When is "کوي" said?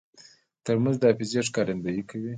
2.09-2.29